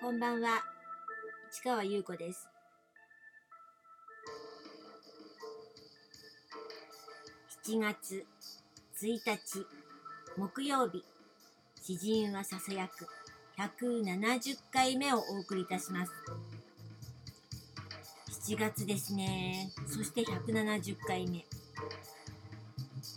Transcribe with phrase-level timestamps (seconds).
[0.00, 0.62] こんばんは。
[1.50, 2.48] 市川優子です。
[7.66, 8.24] 7月
[9.02, 9.66] 1日
[10.36, 11.04] 木曜日
[11.82, 13.08] 詩人はささやく
[13.60, 16.12] 170回目をお送りいたします。
[18.52, 19.72] 7月ですね。
[19.88, 21.44] そして170回目。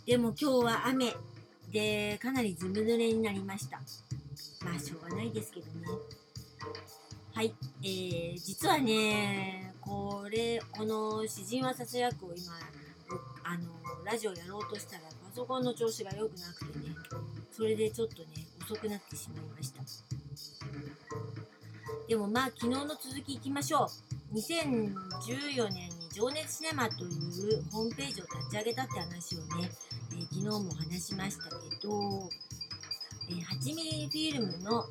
[0.04, 1.14] でも今日は雨
[1.70, 3.80] でかなりずぶ濡れになりました。
[4.64, 6.21] まあしょうがないですけどね。
[7.34, 12.52] はい、えー、実はねこれこの詩人はささやくを今
[13.44, 13.64] あの
[14.04, 16.94] ラジオやろうとしたらパソコンの調子が良くなくてね
[17.50, 18.28] それでちょっとね
[18.62, 19.82] 遅くなってしまいました。
[22.08, 23.88] でもまあ昨日の続きいきましょ
[24.32, 24.36] う。
[24.36, 29.70] 2014年に情熱シネマというホームページを立ち上げたって話をね、
[30.12, 32.28] えー、昨日も話しましたけど、
[33.32, 34.84] え、8ミリフィルムの、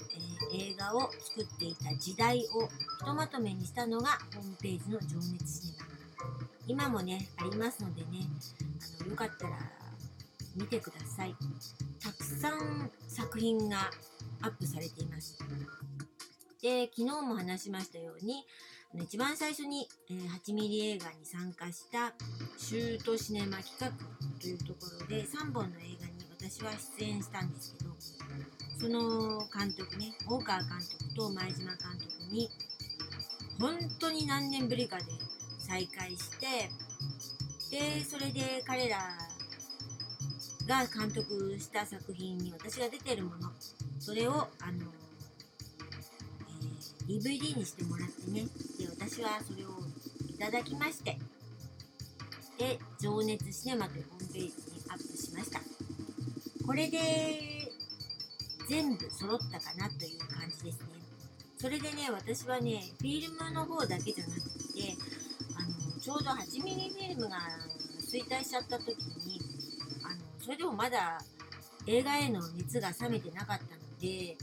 [0.52, 5.86] えー、映画を作っていた時代をひとまとめにしたのがホームページの情熱シネマ。
[6.68, 8.08] 今もねありますのでね
[9.00, 9.58] あのよかったら
[10.56, 11.36] 見てください。
[12.02, 13.92] たくさん作品が
[14.42, 15.38] アップされています。
[16.62, 18.46] で昨日も話しましたように
[19.04, 22.14] 一番最初に、えー、8ミリ映画に参加した
[22.58, 23.90] シュートシネマ企画
[24.40, 27.92] というところで3本の映画に私は出演したんですけど
[28.80, 32.50] その監督ね大川監督と前島監督に
[33.60, 35.04] 本当に何年ぶりかで
[35.60, 36.48] 再会して
[37.70, 38.98] でそれで彼ら
[40.68, 43.52] が監督した作品に私が出てるもの
[44.00, 44.48] それをあの、
[47.08, 48.42] えー、DVD にしてもらってね
[48.80, 49.70] で私はそれを
[50.28, 51.20] いただきまして
[52.58, 54.52] で「情熱シネマ」というホームページに
[54.90, 55.81] アップしました。
[56.72, 56.98] これで
[58.70, 60.88] 全部揃ったかなという感じですね。
[61.58, 64.96] それでね私はねフィルムの方だけじゃなくて
[65.60, 67.40] あのちょうど 8mm フィルムが
[68.00, 69.42] 衰退しちゃった時に
[70.02, 71.18] あのそれでもまだ
[71.88, 74.38] 映画への熱が冷めてなかったので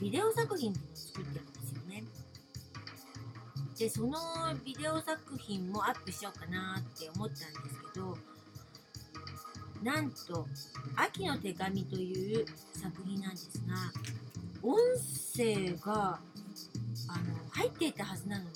[0.00, 2.04] ビデオ作品っていうのを作ってるんですよね。
[3.76, 4.14] でその
[4.64, 8.16] ビデオ作品もアップしようかなって思ったんですけど
[9.86, 10.48] なんと
[10.96, 13.92] 「秋の手紙」という作品なんですが
[14.60, 14.76] 音
[15.32, 16.20] 声が
[17.08, 18.50] あの入っていたはずなのに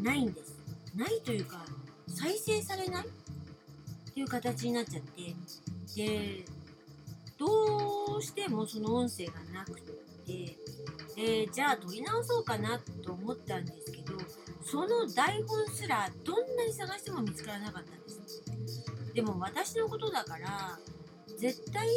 [0.00, 0.54] ないんです。
[0.94, 1.64] ないというか、
[2.06, 3.08] 再生されないっ
[4.14, 5.34] ていう形になっちゃって、
[5.96, 6.44] で、
[7.36, 9.80] どうしてもその音声がなく
[10.24, 10.56] て、
[11.16, 14.14] で、じゃあ撮り直そうかなと思ったんですけど、
[14.62, 17.97] その台本すらどんなに探しても見つからなかった
[19.20, 19.22] で。
[19.22, 20.78] も私のことだから、
[21.38, 21.88] 絶対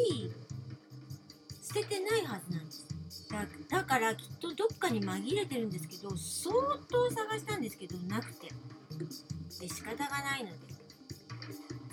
[1.62, 2.92] 捨ててないはずなんです。
[3.32, 6.54] だだからきっとどっかに紛れてるんですけど相
[6.90, 10.56] 当探したんですけどなくてで仕方がないので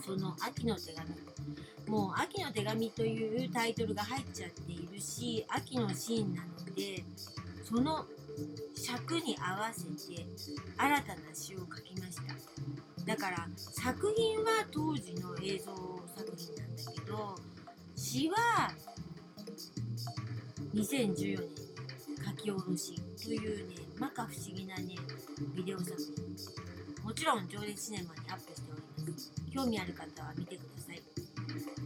[0.04, 1.08] その「秋の手紙」
[1.86, 7.04] もう「秋の手紙」というタイトルが入っちゃっているし秋のシーンなので
[7.64, 8.04] その
[8.74, 10.26] 尺に合わせて
[10.76, 12.34] 新たな詩を書きました
[13.04, 14.37] だから作品
[14.72, 15.72] 当時の映像
[16.16, 17.34] 作品なんだけど
[17.96, 18.70] 詩は
[20.74, 21.68] 2014年
[22.24, 24.94] 書き下ろしというね摩訶不思議なね
[25.54, 28.74] ビデオ作品もちろん上列シネマにアップしてお
[29.04, 29.32] ります。
[29.50, 31.02] 興味ある方は見てください、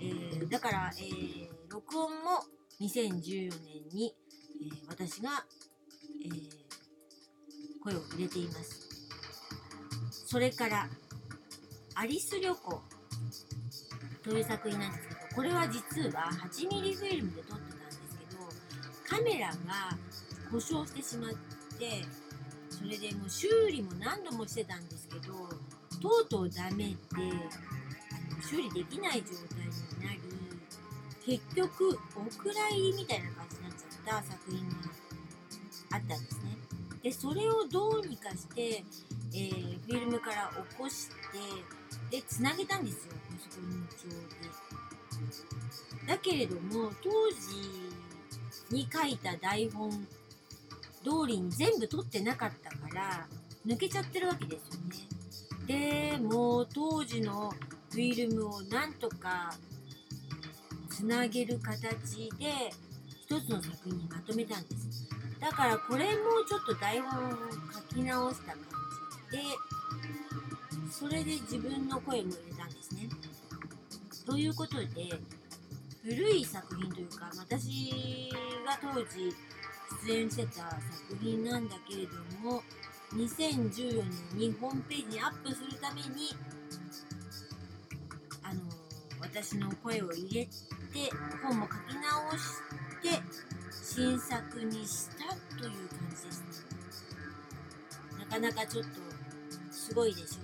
[0.01, 2.43] えー、だから、えー、録音も
[2.81, 4.15] 2014年に、
[4.61, 5.45] えー、私が、
[6.25, 6.29] え
[7.83, 8.89] 声を入れています。
[10.11, 10.89] それから
[11.95, 12.83] アリス旅行
[14.23, 19.55] という作品なんですけどこれは実は 8mm フィルムで撮ってたんですけどカメラが
[20.51, 21.31] 故障してしまっ
[21.79, 22.05] て
[22.71, 25.35] それでもう修理も何度もしてたんですけど
[26.01, 26.97] とうとうダメで
[28.43, 30.21] 修理できない状態になり
[31.25, 34.75] 結局お蔵入りみたいな感じになっちゃった作品が
[35.93, 36.57] あったんですね。
[37.03, 38.85] でそれをどうにかして、
[39.33, 41.15] えー、フィルムから起こして
[42.13, 44.53] でつなげたんですよパソコン上で。
[46.07, 47.37] だけれども当時
[48.71, 53.27] に書いた台本通りに全部取ってなかったから
[53.67, 56.13] 抜けちゃってるわけですよね。
[56.13, 57.55] でもう当時の
[57.91, 59.55] フィルムをなんとか
[60.91, 62.75] つなげる形で
[63.23, 65.09] 一つの作品にまとめたんです。
[65.41, 67.31] だからこれもちょっと台本を
[67.73, 68.59] 書き直した感
[69.31, 69.45] じで
[70.93, 73.09] それで自分の声も入れたんですね。
[74.27, 74.87] ということで
[76.05, 78.31] 古い作品というか私
[78.67, 79.35] が当時
[80.07, 82.13] 出演してた作品なんだけれど
[82.47, 82.63] も
[83.15, 84.03] 2014
[84.35, 86.37] 年にホームページにアップするために
[88.43, 88.61] あの
[89.21, 90.51] 私の声を入れて
[91.43, 93.23] 本も書き直して
[93.71, 96.47] 新作にしたという感じですね
[98.21, 98.91] なかなかちょっと
[99.71, 100.42] すごいでしょ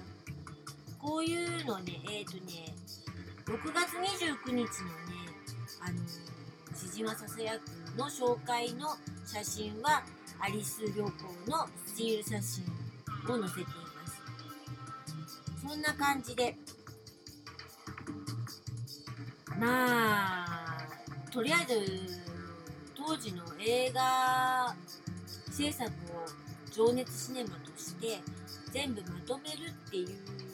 [1.08, 2.74] こういうのねえっ、ー、とね
[3.46, 4.68] 6月29日のね
[5.80, 5.98] あの
[6.76, 8.88] 千島ささやくの紹介の
[9.24, 10.02] 写真は
[10.38, 11.02] アリス旅行
[11.50, 12.64] のスチール写真
[13.34, 13.72] を載せていま
[14.06, 15.66] す。
[15.66, 16.54] そんな感じで。
[19.58, 20.86] まあ
[21.32, 22.20] とりあえず
[22.94, 24.76] 当時の映画
[25.50, 25.90] 制作を
[26.70, 28.18] 情熱シネマとして
[28.72, 30.47] 全部まとめるっていう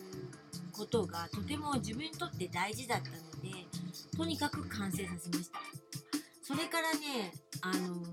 [0.76, 3.66] ことがとても自分にとって大事だったので
[4.16, 5.58] とにかく完成させました。
[6.42, 7.32] それからね
[7.62, 8.06] あのー、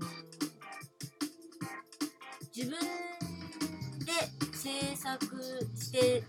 [2.56, 2.78] 自分
[4.06, 4.12] で
[4.52, 5.36] 制作
[5.74, 6.22] して、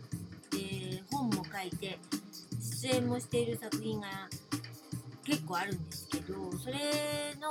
[0.54, 1.98] えー、本も書いて
[2.84, 4.08] 出演もしている作品が
[5.24, 6.74] 結構あるんですけどそれ
[7.40, 7.50] の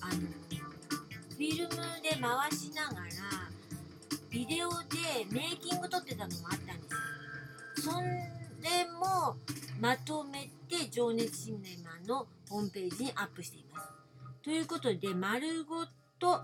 [0.00, 0.20] あの
[1.30, 3.41] フィルムで回しながら
[4.54, 4.76] デオで
[5.30, 6.88] メイキング撮ってたのもあったんで
[7.74, 9.36] すよそれも
[9.80, 13.88] まとめて情熱シネマのホームページにアップしています
[14.44, 15.86] ということで丸ご
[16.18, 16.42] と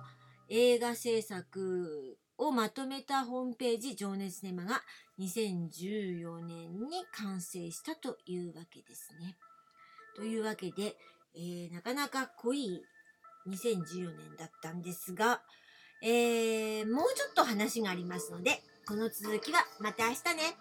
[0.49, 4.83] 映画制作をまとめたホームページ情熱シネマが
[5.21, 9.37] 2014年に完成したというわけですね。
[10.17, 10.97] というわけで、
[11.35, 12.83] えー、なかなか濃い
[13.49, 15.43] 2014年だったんですが、
[16.01, 20.57] えー、もうちょっと話がありますので、この続きはまた明日ね。